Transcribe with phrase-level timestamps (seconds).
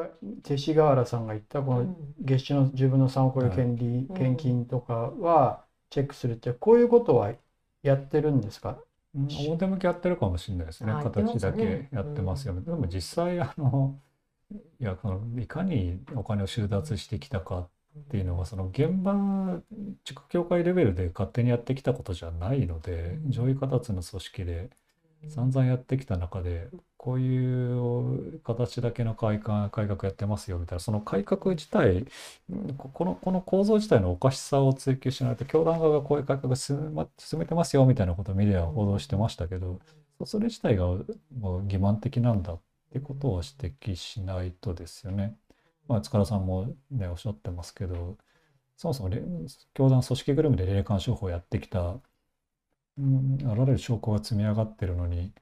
[0.00, 0.08] が
[0.42, 4.16] 勅使河原さんが言ったこの月収の自分の産を超える権利、うん。
[4.16, 7.32] 献金とかはチェックするってこういうことは
[7.82, 8.78] やってるんですか？
[9.14, 9.28] うん。
[9.48, 10.92] 表向きやってるかもしれないですね。
[11.02, 12.54] 形だけやってますよ。
[12.54, 13.98] ね、でも実際あの
[14.80, 19.60] いやこのいかにお金を収奪してきたかっていうのがその現場
[20.04, 23.30] 地区協会レベルで勝手にやってきたことじゃないのでうん。
[23.30, 24.70] 上位形の組織で
[25.28, 32.06] 散々やってきた中でこういう形だけの改革改革やってますよみたいなその改革自体
[32.78, 39.78] このこの構造自体のおかしさを追求しないと教団側がこういう改革進,、ま、進めてますよみたいなことをメディアは報道してましたけど
[40.24, 41.02] それ自体がもう
[41.66, 42.60] 欺瞞的なんだっ
[42.92, 45.36] てことを指摘しないとですよね。
[45.88, 48.16] まあ、塚田さんもねおっしゃってますけど
[48.76, 49.10] そもそも
[49.74, 51.96] 教団組織ぐるみで霊感商法をやってきた
[52.98, 55.32] うんあらゆる証拠が積み上がってるのに、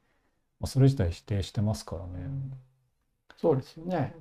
[0.60, 2.28] まあ、それ自体否定してますからね。
[3.36, 4.14] そうですよね。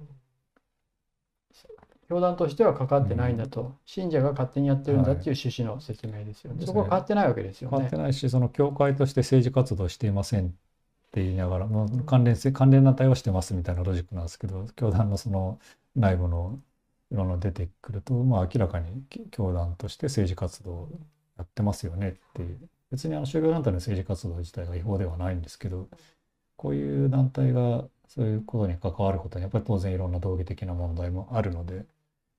[2.09, 7.75] 教団としては関わってないんだと、信者が勝手にやってるんだっていう趣旨の説明ですよね、はいそこは変わってないわけですよね。
[7.75, 10.49] 変わってないし、その教会として政治活動していませんっ
[11.11, 15.59] て言いながら、もう関連性、関連団体はしてますみたいなロジックなんですけど、教団のその
[15.95, 16.59] 内部の
[17.11, 20.89] いろんな出てくると、まあ明らかに教団として政治活動
[21.37, 22.69] やってますよねっていう。
[22.91, 25.87] 別にあの宗教団体の政治活動自体が違法ではないんですけど、
[26.55, 31.85] こういう団体がそういうことに関わることにやっぱり当然いろんな道義的な問題もあるので、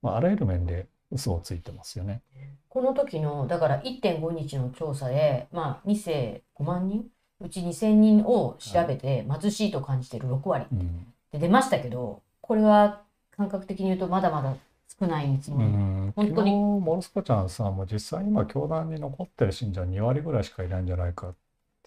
[0.02, 2.22] まあ、あらゆる面で嘘をついてますよね。
[2.68, 7.06] この時のだから1.5日の調査で、まあ、2世5万人？
[7.40, 11.06] うち2000人を調べて貧しいと感じている6割うん。
[11.32, 13.02] で出ましたけどこれは
[13.36, 14.56] 感覚的に言うとまだまだ
[15.00, 16.66] 少ない見積もり、うん、本当に。
[16.80, 21.38] モルスコちゃんさんも実際今教団に残ってる信者2割ぐらいしかいないんじゃないかって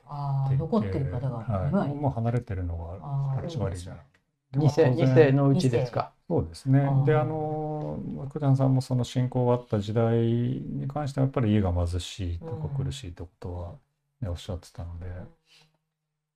[0.05, 0.75] ああ言って。
[0.75, 3.97] 残ってる方が2はい、割、もう離れてるのがあー8割じゃん。
[3.97, 6.13] 2世でも当然二世のうちですか。
[6.27, 6.79] そうですね。
[7.05, 13.79] で、あの、モルスコちゃんさんもその信仰があった時代に関してはやっぱり家が貧しいとかうん苦しいってことは、
[14.21, 15.07] ね、おっしゃってたので、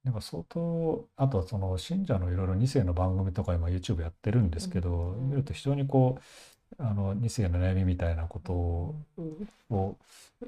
[0.03, 5.29] なんか相当、あとはその信者のいろいろ2世の番組とか今 YouTube やってるんですけど、うん。
[5.29, 6.21] 見ると非常にこう、
[6.77, 8.95] あの2世の悩みみたいなことを
[9.69, 9.95] を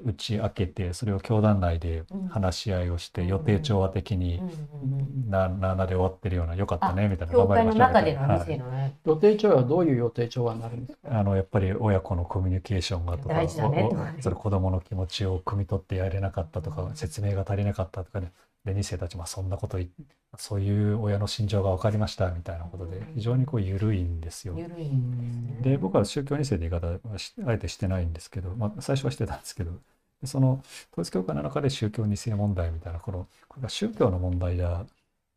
[0.04, 3.28] 打ち明けてそれを教団内で話し合いをしてうん。
[3.28, 4.48] 予定調和的にうん。
[4.48, 8.64] うんうんなななで終わってるようなよかったねみたいな教会の中での2頑張りましたみたいな。
[8.64, 11.08] 世のね、予定調和はどういう予定調和になるんですか？
[11.08, 13.90] はいあのやっぱり親子のコミュニケーションがとか大事だね
[14.20, 18.28] それ子供の気持ちを汲み取ってやれなかったとか説明が足りなかったとかで
[18.64, 19.90] で2世たちまあそんなことい
[20.36, 24.54] そういう親の心情が分かりましたみたいなことで非常にこう緩いんですよ。
[24.94, 25.58] んですね。
[25.62, 29.72] で僕は宗教2世で言い方はしあえてしてないんですけど、まあ、最初はしてたんですけど
[30.20, 34.86] でその統一教会の中で宗教2世問題みたいなこのこれが宗教の問題だっ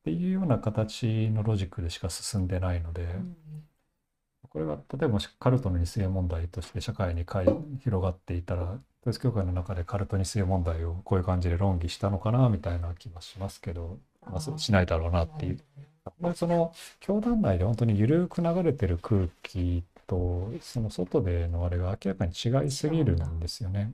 [0.03, 3.35] ていうような形のロジックでしか進んでないので、うん
[4.51, 7.45] これが例えばカルトの2世問題として社会にかい
[7.83, 8.63] 広がっていたら
[9.01, 13.97] 統一教会の中でカルト2世問題をこういう感じで論議したのかなみたいな気はしますけど、
[14.29, 15.59] まあ、そしないだろうなっていう。
[16.19, 23.93] まあその教団内で本当に緩く流れてる空気とその外でのあれが明らかに違いすぎるんですよね。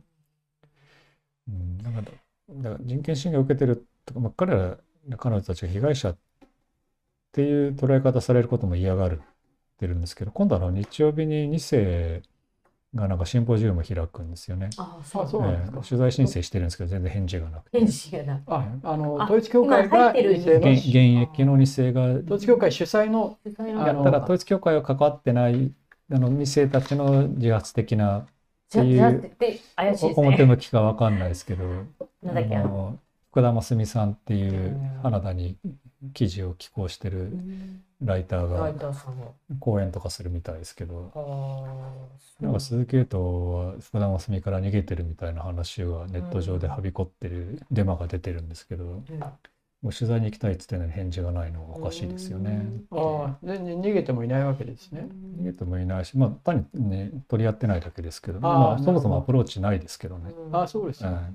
[1.47, 2.03] うん、だから
[2.49, 4.77] だから人権侵害を受けてるとか、まあ、彼ら
[5.17, 6.17] 彼女たちが被害者っ
[7.31, 9.21] ていう捉え方されることも嫌がる
[9.77, 12.21] ってるんですけど今度あの日曜日に2世
[12.95, 14.69] がなんかシンポジウムを開くんですよね。
[14.77, 15.77] あそうあそうなんですか。
[15.77, 17.77] ええ取材申請してるんですけど全然返事がなくて。
[17.79, 23.37] 返事がなああのあ統一教会が現現役の2世が統一教会主催の
[23.85, 25.73] やったら統一教会は関わってない
[26.11, 28.25] あの2世たちの自発的なっ
[28.69, 30.27] ていうじゃって怪しいですね。
[30.27, 31.65] 表向きかわかんないですけど
[32.23, 32.35] なん。
[32.35, 32.99] だっけあの
[33.31, 34.99] 福田真澄さんっていううん。
[35.03, 35.57] 花田に
[36.13, 39.35] 記事を寄稿してるライターライがターさんも。
[39.59, 41.11] 講演とかするみたいですけど。
[42.39, 49.89] なんか鈴木エイトは福田真澄から逃げてるみたいな話がネット上ではびこってるデマが出てるんですけどもうん。
[49.89, 52.67] う取材に行きたいっつってのに返事がないのがおかしいですよね。
[52.91, 55.07] ああ全然逃げてもいないわけですね。
[55.39, 60.31] 逃げてもいないし、まあ、単に、ね、取り合ってないだけですけど、まあ、そもそもアプローチないですけどね。
[60.51, 61.29] ああそうですよ、はいうん。
[61.29, 61.33] あ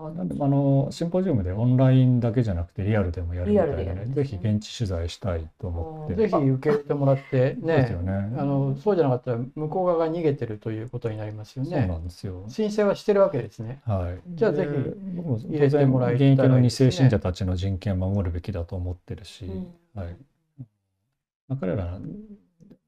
[0.00, 6.14] なんであのシンポジウムでオンラインだけじゃなくてリアルでもやるみたいなね、ぜひ現地取材したいと思って。
[6.14, 8.12] ぜひ受け入れてもらってそうですねよね。
[8.38, 11.96] あのそうじゃなかったら向こう側が逃げてるということになりますよそうなね。
[11.96, 12.44] んですよ。
[12.48, 13.82] 申請はしてるわけですね。
[13.84, 14.20] はい。
[14.34, 20.16] じゃあぜひ入れてもらえたら当然現役の二いいですね世信者たちの人権を守るべきだと思ってるし、うんはい。
[21.48, 21.98] まあ彼ら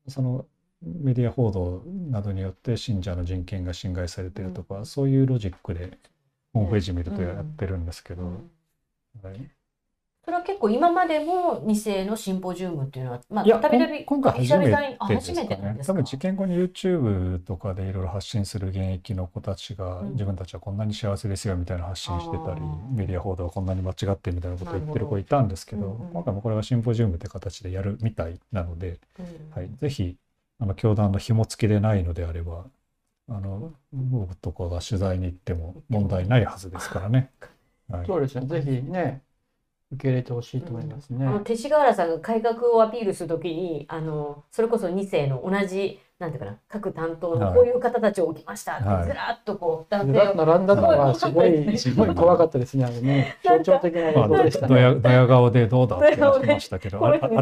[0.08, 0.46] その
[0.82, 5.98] メディア報道などによって信者の人権が侵害されてるとか、そういうロジックで
[6.54, 8.40] ホームページ見るとやってるんですけど、
[10.24, 14.76] それは結構今までも2世のシンポジウムっていうのは、まあ、たびたび今回初めてで
[15.20, 15.62] す初めてか？
[15.62, 15.80] ね。
[15.86, 20.12] 多分事件後に YouTube とかでいろいろ発信する現役の子たちが、うん。
[20.12, 22.62] 自分たちはこんなに幸せですよみたいな発信してたり
[22.92, 26.12] メディア報道はこんなに間違ってるみたいなことを言ってる子いたんですけど、うんうん。
[26.12, 29.26] 今回もこれはシンポジウムって形でやるみたいなので、うん。
[29.54, 30.16] はい、ぜひ、
[30.58, 32.64] あの、教団の紐付きでないのであれば、
[33.28, 37.30] あの、僕とかが取材に行っても問題ないはずですからね。
[37.88, 38.06] はい。
[38.06, 38.46] そうですね。
[38.46, 39.22] ぜひね、
[39.94, 41.30] 受け入れてほしいと思いますねあ。
[41.30, 52.84] の勅使河原さんが改革をアピールするときにあのそれこそ2世の同じなんていうかな各担当のはいこういう方たちを置きましたって、はいずらっとこう男で性を並んだのはすごはい い、すごい怖かったですね。
[52.84, 55.00] あのね、象徴的な映まあ、像でしたドヤ、ね。
[55.00, 57.36] ドヤ顔でどうだって話しましたけど、あれ、あれ、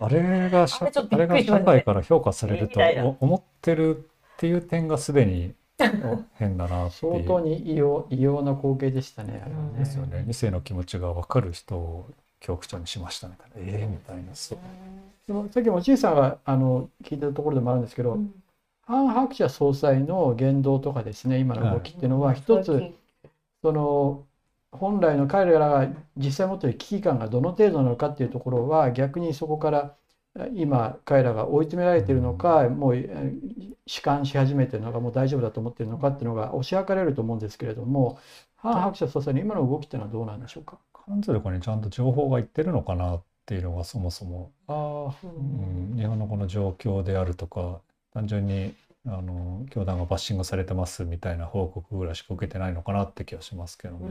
[0.00, 2.80] あれが社あれが社会から評価されると
[3.20, 7.40] 思ってるっていう点がすでにお 変だなって相当。
[7.40, 9.42] に異様異様な光景でしたね。
[9.44, 10.24] あれねですよね。
[10.26, 12.06] 2世の気持ちが分かる人を
[12.40, 13.54] 教区長にしましたみたいな。
[13.56, 14.34] ええみたいな。
[14.34, 14.58] そう
[15.26, 18.34] でもさっきもちいさんがあの聞いたところでもあるんですけど、うん
[18.86, 22.94] ハン・ハクチャ総裁の言動とかですね、今の動きっていうのは、一つ、
[23.60, 24.24] その
[24.70, 30.05] 本来の彼らが実際持っている危機感がどの程度なのかっていうところは逆にそこからえ
[30.54, 33.34] 今彼らが追い詰められているのかもうえ
[33.86, 38.18] 弛緩し始めているのかもう大丈夫だと思っているのかっていうのが推し量れると思うんですけれども
[38.56, 40.78] ハン・ハクチャ総裁の今の動きっていうのはどうなんでしょうか？
[40.92, 45.94] 関税とかにちゃんと情報がいってるのかなっていうのがそもそも、あううん。
[45.94, 47.80] ん、日本のこの状況であるとか、
[48.12, 48.74] 単純に
[49.06, 54.08] あの教団がバッシングされてますみたいな報告ぐらいしか受けてないのかなって気がしますけどね。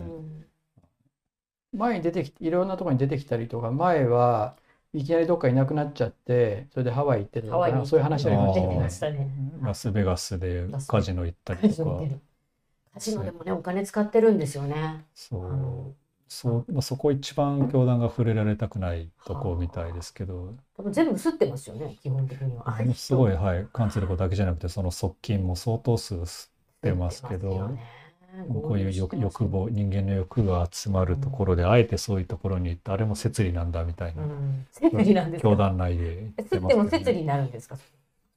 [1.73, 4.55] 前に出てきいろんなところに出てきたりとか前は
[4.97, 8.89] いきなりどっかいなくなっちゃってそれでハワイ行ってたとハワイにかそういう話ありましたよね出てま。
[8.89, 9.29] したね。
[9.61, 12.01] ラスベガスでカジノ行ったりとか。
[12.93, 15.05] カジノでもねお金使ってるんですよね。
[15.13, 15.95] そう、
[16.29, 22.65] そう、まあ、そこ一番教団が触れられたくないとこみたいですけど、多分全部吸ってますよね基本的には。
[22.93, 26.51] すごい、はい、カンツェル子だけじゃなくて、その側近も相当数吸っ
[26.81, 27.69] てますけど、
[28.49, 35.49] こういう欲欲望、人間の欲が集まるところで、あえてそういうところに行って、あれも摂理なんだみたいな、うん、摂理なんですか？
[35.49, 37.75] 教団内で言って吸っますけどねても摂理になるんですか？
[37.75, 37.81] そ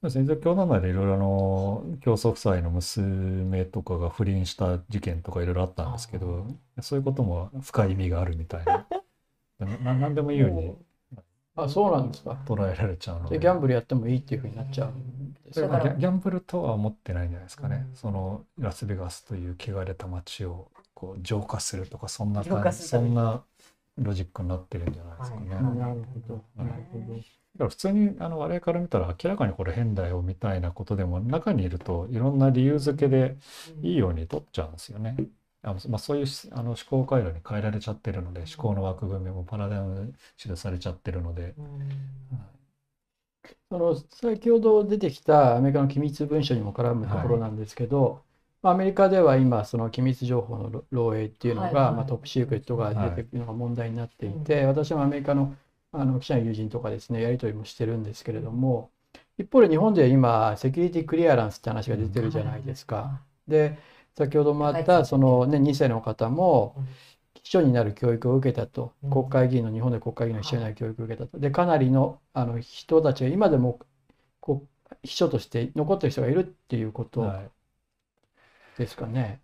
[0.01, 6.47] うですね、教団内でいろいろあの教祖夫妻の娘とかが不倫した事件とかいろいろあったんですけど、
[6.81, 8.85] そういうことも深い意味があるみたいな。
[9.83, 10.73] ななんでもいいように
[11.63, 12.37] あそうなんですか。
[12.45, 13.37] 捉えられちゃうので。
[13.37, 14.93] でギャンブルやってもいいっていうふうになっちゃう
[15.61, 17.85] だかギャギャンブルとは思ってないんじゃないですかね。
[17.89, 23.43] うんそのラスベガスという汚れた街をこう浄化するとかそんな浄化感じするためにそんな
[23.97, 25.55] ロジックになってるんじゃないですかね。
[25.55, 26.43] はいだかなるほど。
[26.55, 27.19] なるほど。
[27.57, 33.37] ら普通にあの我々から見たら明らかにこれ変だよみたいなことでも中にいるといろんな理由付けで
[33.81, 35.17] いいように取っちゃうんですよね。
[35.61, 41.89] あのまあ、そういうしあの思考回路に変えられちゃってるので思考の枠組みもパラダイム指導されちゃってるので、うん。
[43.71, 48.23] その先ほど出てきたアメリカの機密文書にも絡むところなんですけど、
[48.61, 51.75] まあアメリカでは今その機密情報の漏洩っていうのが、はい。
[51.75, 55.55] はいまあ、トップシークレットが出てくるのが問題になっていて、私もアメリカの
[55.91, 58.91] あの記者の友人とかですねやり取りもしてるんですけれども
[59.39, 63.21] 一方で日本では今セキュリティクリアランスって話が出てるじゃないですか。
[63.47, 63.79] で
[64.19, 66.87] 先ほどもあったその、ね、2世の方もうん。
[67.43, 68.93] 秘書になる教育を受けたと。
[69.03, 69.09] うん。
[69.11, 71.39] 国会議員の日本で国会議員の秘書になる教育を受けたと。
[71.39, 73.79] でかなりのあの人たちが今でも
[74.41, 77.51] こう秘書として残ってる人がいるっていうことはい。
[78.77, 79.21] ですかね。
[79.21, 79.41] はい、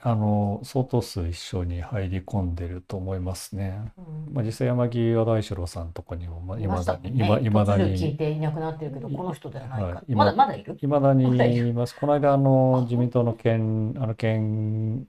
[0.00, 3.92] あの相当数一緒に入り込んでると思いますね。
[3.96, 4.34] うん。
[4.34, 11.68] まあ、実際山際大志郎さんとかにもまあいだにね今未だ途中で聞いにていなくなってるけどこの人ではないか、はいまだまだいる未だにまだいる。
[11.68, 11.94] います。
[11.94, 15.06] この間あのあ自民党の県あの県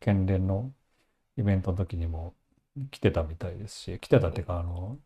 [0.00, 0.72] 県連の
[1.36, 2.34] イベントの時にも
[2.90, 4.98] 来てたみたいですし、来てたっていうかあの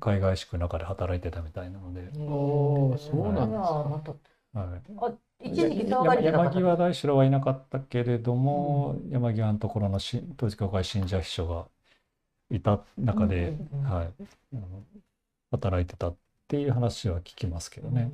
[0.00, 2.98] 海外宿の中で働いてたみたいなので、おー。
[2.98, 5.48] そうなんですかはい。
[5.48, 11.66] 一時期騒がれてなか山際大志郎はいなかったけれども、山際のところのし統一教会信者秘書が
[12.50, 14.12] いた中で、うんうんうんはい、
[14.54, 14.82] あの
[15.50, 16.16] 働いてたっ
[16.48, 18.10] ていう話は聞きますけどね。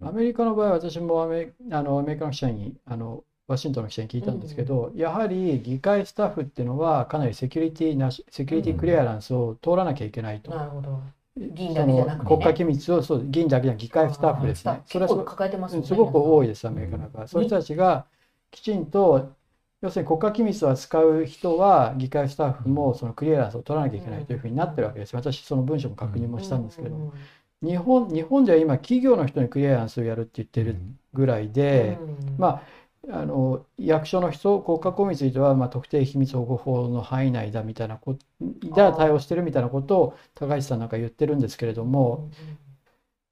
[0.00, 10.50] アメリカの場合私もアメあのアメリカの記者にあのワシントンの記者に聞いたんですけど、やはり議会スタッフっていうのはかなりセキュリティなしセキュリティクリアランスを通らなきゃいけないと。
[10.50, 11.00] なるほど
[11.36, 12.30] 議員そだけじゃなくてね。
[12.30, 14.82] の国家機密をそう議員だけじゃなくて議会スタッフですね。
[14.86, 17.28] それは抱えてますよねすごく多いです、アメリカの場合。
[17.28, 18.06] そういう人たちが
[18.50, 19.32] きちんと、
[19.82, 25.14] 要するに国家機密を扱う人は、議会スタッフもそのクリアランスを取らなきゃいけないというふうになってるわけです。
[25.14, 27.12] 私、その文書も確認もしたんですけど、うん。
[27.62, 30.76] 日本日本では今、企業の人にクリアランスをやるって言ってる
[31.12, 32.36] ぐらいで、うん。
[32.38, 32.62] まあ、
[33.10, 42.30] あの役所の人国家公務については、まあ、特定秘密保護法の範囲内だみたいなことで対応してるみたいなことを高橋さんなんか言ってるんですけれども、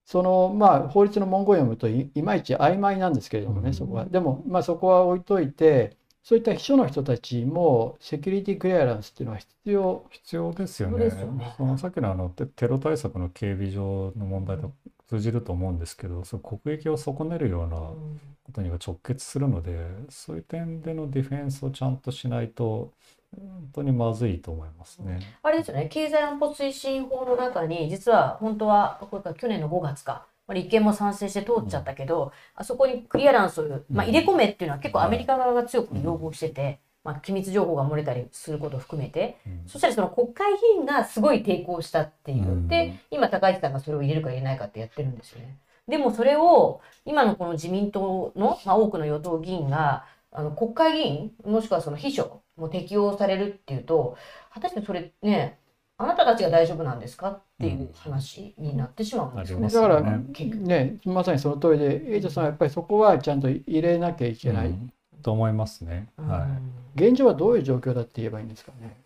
[0.04, 4.04] そのまあ法律の文言を読むといまいち曖昧なんですけれどもね、そこは。
[4.04, 11.04] でもまあそこは置いといてそういった秘書の人たちもセキュリティクリアランスっていうのは必要必要ですよね。
[11.04, 14.72] よねそのさっきのあのテテロ対策の警備上の問題と
[15.14, 22.92] 通じると思うんですけど、その国益を損ねるようなことには直結するので、そういう点でのディフェンスをちゃんとしないと
[23.36, 25.20] 本当にまずいと思いますね。
[25.42, 39.62] あれですよね、経済安保推進法の中に、実は本当は、これから去年の5月か、まあ立憲も賛成して通っちゃったけど、あそこにクリアランスを、まあ、入れ込めっていうのは結構アメリカ側が強く要望してて、まあ、機密情報が漏れたりすることを含めて、うん。
[39.66, 42.48] そしたらその国会議員がすごい抵抗したっていう。
[42.48, 42.68] うん。
[42.68, 45.58] で、今高市さんがそれを入れるか入れないかってやってるんですよね。
[45.86, 54.16] でもそれを、今のこの自民党の、まあ、多くの与党議員が、あの国会議員、もしくはその秘書も適用されるっていうと、
[54.50, 55.58] 果たしてそれね、
[55.98, 59.68] あなたたちが大丈夫なんですかっていう話になってしまうんですよね。
[59.68, 64.92] だからねまさにその通りでエイトさんはやっぱりそこはちゃんと入れなきゃいけない、うん
[65.24, 66.08] と思いますね。
[66.18, 66.46] は
[66.94, 68.96] 現状はどういう状況だって言えばいいんですかね。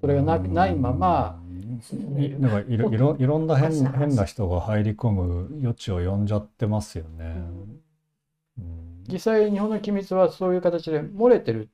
[0.00, 1.40] それがなないまま
[2.38, 7.42] なんかいろいろいろんな変な変な人が入り込む余地を呼んじゃってますよね。
[8.58, 9.04] うん。
[9.08, 11.70] 実際日本の機密はそういう形で漏れてる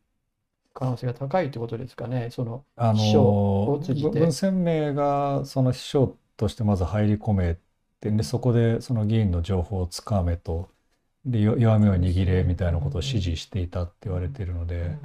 [0.72, 2.28] 可能性が高いってことですかね。
[2.30, 4.20] そのあ秘書のを通じて。
[4.20, 7.56] 文鮮明がその秘書としてまず入り込め
[8.00, 10.68] てでそこでその議員の情報をつかめと
[11.24, 14.96] でよ弱みを握れみたいなことを指示していたって言われているので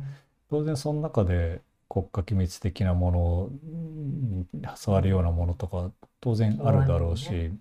[0.49, 4.45] 当然その中で国家機密的なものに
[4.75, 7.51] 触るようなものとか当然あるだろうし、弱みっ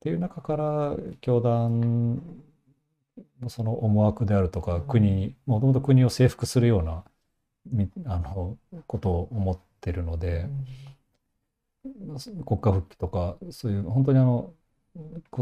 [0.00, 2.16] ていう中から教団
[3.40, 7.04] のその思惑であるとかうん国もともと国を征服するような
[7.66, 8.56] みあの
[8.86, 10.46] ことを思ってるので。
[12.46, 14.54] 国家復帰とかそういう本当にあの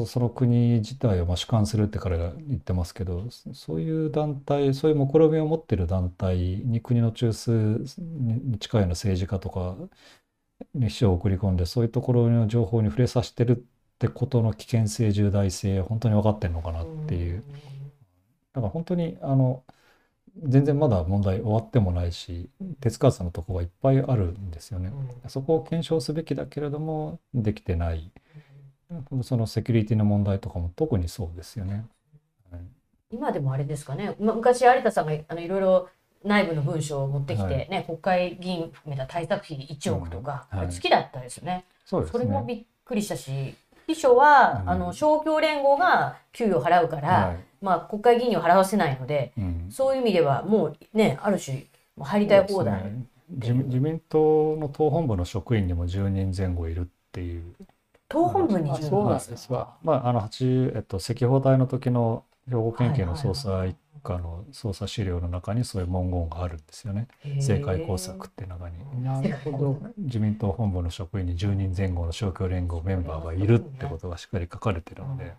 [0.06, 9.76] その国自体をまあ主管するって彼が言ってますけどそそういう団体そういう目論見みを持ってる団体に国の中枢に近いような政治家とか
[10.74, 13.62] に秘書を送り込んでそういうところの情報に触れさせてるっ
[13.98, 17.42] てことの危険性重大性本当に分かってるのかなっていう。
[18.52, 19.64] だから本当にあの
[20.44, 22.48] 全然まだ問題終わってもないし
[22.80, 24.92] 手つかずのとこがいっぱいあるんですよね。
[25.28, 28.10] そこを検証すべきだけれどもできてない
[29.22, 31.84] そのセキュリティの問題とかも特にそうですよね。
[32.50, 32.60] はい。
[33.10, 35.88] 今でもあれですかね、ま昔有田さんがあのいろいろ
[36.24, 37.68] 内部の文書を持ってきて、はい。
[37.68, 40.58] ね、国会議員含めた対策費1億とか、うん。
[40.60, 40.68] はい。
[40.68, 41.64] 好きだったですよね。
[41.84, 42.24] そうですね。
[42.24, 43.54] それもびっくりしたし、
[43.86, 44.70] 秘書は、うん。
[44.70, 47.36] あの勝共連合が給与を払うから、はい。
[47.60, 49.68] まあ、国会議員には払わせないので、うん。
[49.70, 51.64] そういう意味ではもうね、ある種、
[52.00, 52.84] 入りたい放題。
[52.84, 53.04] ね。
[53.30, 57.42] 自民自民党の党本部の職員にも10人前後いるっていう、
[58.12, 67.08] 党本部にあ10そうなんですわまあ、あの8、えっと、赤報隊の時の兵庫県警の捜査一課の捜査資料の中にそういう文言があるんですよね。
[67.36, 69.02] 政界工作って中に。
[69.02, 69.78] なるほど。
[69.96, 75.34] 自民党本部の職員に10人前後の勝共連合メンバーがいるってことがしっかり書かれてるので、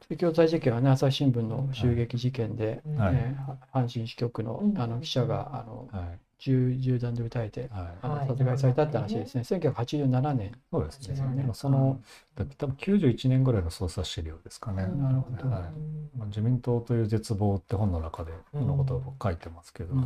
[0.00, 3.12] 赤教材事件はね朝日新聞の襲撃事件で、はい。
[3.14, 3.36] ね
[3.72, 6.18] 阪神支局のあの記者があのはい。
[6.40, 8.28] 銃銃弾で撃たれてはい、あのはい。
[8.28, 9.42] 殺害されたって話ですね。
[9.42, 11.16] 1987年そうですね。
[11.16, 11.46] そうです。
[11.46, 12.00] ねその
[12.36, 14.86] 多分91年ぐらいの捜査資料ですかね。
[14.86, 15.48] なるほど。
[15.48, 16.16] はい。
[16.16, 20.02] まあ自民党という絶望って本の中でこのことを書いてますけど、うん。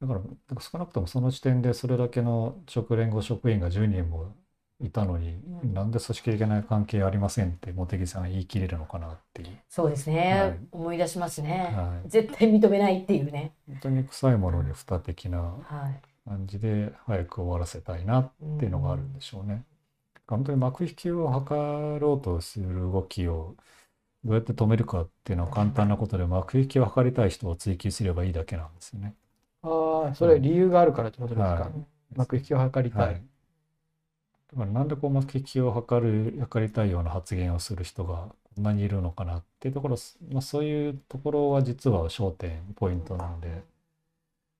[0.00, 0.20] だから
[0.60, 4.34] 少なくともその時点でそれだけの職連合職員が10人も
[4.82, 5.74] いたのに、うん。
[5.74, 10.58] なんで組織的な関係ありませんって茂木さんが言い切れるのかなっていう、そうですね、はい。
[10.72, 13.52] 思い出しますね、はい、絶対認めないっていうね。
[13.66, 16.00] 本当に臭いものに蓋的なはい。
[16.28, 19.64] 感じで早く終わらせたいなっていうのがあるんでしょうね。
[20.28, 21.54] 本当に幕引きを図
[22.00, 23.56] ろうとする動きを
[24.22, 29.14] どうやって止めるかっていうのは簡単なことで幕引きを図りたい人を追求すればいいだけなんですよね。
[29.62, 31.72] ああそれ理由があるからってことですか、はい。
[32.16, 33.22] 幕引きを図りたい、はい。
[34.52, 39.96] だからなんでこう幕引きを図る図りたいような発言をする人がこんなにいるのかなっていうところ、
[40.32, 43.62] まあ、そういうところは実は焦点ポイントなので、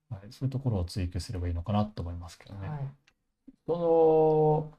[0.09, 2.69] はい、そういうところを追求すればいいのかなと思いますけどね。
[2.69, 2.79] はい。
[3.67, 4.77] その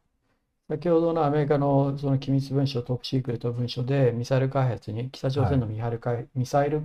[0.68, 6.82] 先ほどのアメリカのその機密文書トップシークレット文書でミサイル開発に北朝鮮のミサイル開ミサイル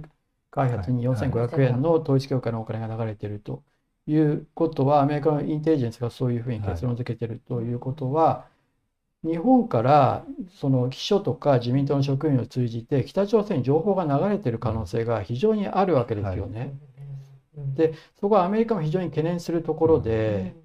[0.51, 1.17] 開発にはい。
[1.17, 3.63] 4500円の統一教会のお金が流れていると
[4.07, 8.45] いうことはアメリカのインテリジェンスがそういうふうに結論付けているということは
[9.23, 10.25] 日本から
[10.59, 16.73] その秘書とか自民党の職員を通じて北朝鮮に情報が流れてる可能性が非常にあるわけですよね。
[17.75, 20.55] でそこはアメリカも非常に懸念するところで、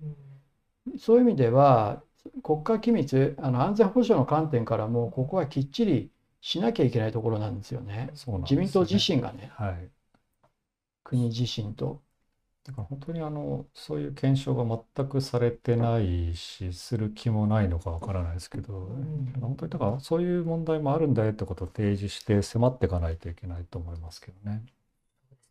[0.98, 2.02] そういう意味では
[2.42, 8.10] 国家機密あの安全保障の観点からもここはきっちりしなきゃいけないところなんですよね。
[8.14, 9.88] そうなんです自民党自身がね、はい。
[11.04, 12.02] 国自身と。
[12.64, 14.64] だから本当にあのそういう検証が
[14.96, 24.64] 全くされてないしする気もないのかわからないですけど、ん本当にだからそういう問題もあるんだよってことを提示して迫っていかないといけないと思いますけどね。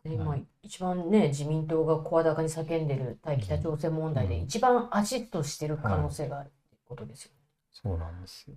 [0.03, 7.37] ねまあはい一番ね自民党が声高に叫んでる対北朝鮮問題でうん一番アジッとしてる可能性があるっていうことですよね。
[7.71, 8.55] そうなんですよ。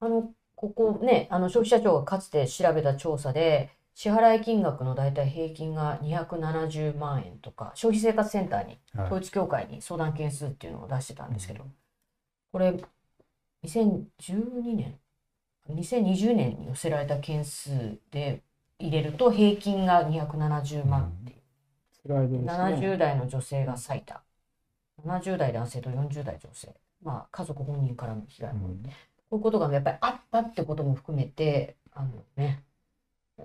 [0.00, 9.06] あのここねあの消費者庁がかつて調べた調査で支払い金額の大体平均が270万円とか消費生活センターにはい。
[9.06, 11.64] 統一協会に相談件数っていうのを出してたんですけど、
[12.52, 12.74] これ
[13.64, 14.98] 2012年
[15.70, 17.70] 2020年に寄せられた件数
[18.10, 18.42] で
[18.78, 21.38] 入れると平均が270万っていう、
[22.02, 22.52] スライドですね。
[22.52, 24.20] 70代の女性が最多
[25.06, 26.74] 70代男性と40代女性。
[27.02, 28.82] まあ家族本人からの被害も、うん。
[28.82, 28.90] こ
[29.32, 32.62] ういうことがやっぱりあったってことも含めてあのね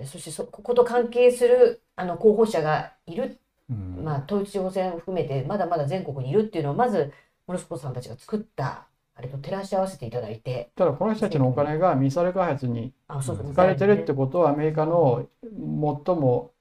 [0.06, 3.40] そしてそここと関係するあの候補者がいる。
[3.70, 4.04] うん。
[4.04, 7.14] まあ、統一地方選を含めてまだまだ全国にいるっていうのをまず
[7.48, 10.72] モルスコさんたちが作ったあれと照らし合わせていただいて。
[10.76, 16.52] ただこの人たちのお金がミサイル開発に使われてるってことはアメリカの最も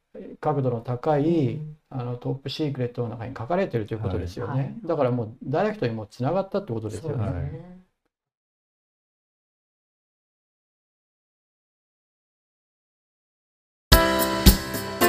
[0.40, 1.76] 角度の高いうん。
[1.92, 4.58] あのトップシークレットの中に書かれてるということですよはい。
[4.58, 4.76] ね。
[4.84, 7.79] だからもうダイレクトにもうつながったってことですよね。